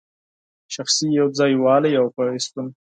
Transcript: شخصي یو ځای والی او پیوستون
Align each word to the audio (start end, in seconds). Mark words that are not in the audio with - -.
شخصي 0.73 1.05
یو 1.19 1.27
ځای 1.37 1.53
والی 1.63 1.91
او 1.99 2.05
پیوستون 2.15 2.67